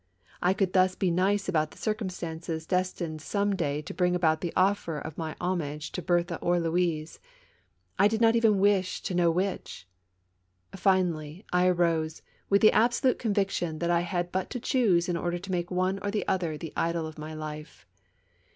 I 0.41 0.53
could 0.55 0.73
thus 0.73 0.95
be 0.95 1.11
nice 1.11 1.47
about 1.47 1.69
the 1.69 1.77
circumstances 1.77 2.65
destined 2.65 3.21
some 3.21 3.55
day 3.55 3.83
to 3.83 3.93
bring 3.93 4.15
about 4.15 4.41
the 4.41 4.51
offer 4.55 4.97
of 4.97 5.15
my 5.15 5.35
hom 5.39 5.61
age 5.61 5.91
to 5.91 6.01
Berthe 6.01 6.39
or 6.41 6.59
Louise, 6.59 7.19
I 7.99 8.07
did 8.07 8.19
not 8.19 8.35
even 8.35 8.57
wish 8.57 9.03
to 9.03 9.13
know 9.13 9.29
which. 9.29 9.87
Finally, 10.75 11.45
I 11.53 11.67
arose, 11.67 12.23
with 12.49 12.63
the 12.63 12.71
absolute 12.71 13.19
conviction 13.19 13.77
that 13.77 13.91
I 13.91 13.99
had 14.01 14.31
but 14.31 14.49
to 14.49 14.59
choose 14.59 15.07
in 15.07 15.17
order 15.17 15.37
to 15.37 15.51
make 15.51 15.69
one 15.69 15.99
or 15.99 16.09
the 16.09 16.27
other 16.27 16.57
the 16.57 16.73
idol 16.75 17.05
of 17.05 17.19
my 17.19 17.35
life. 17.35 17.85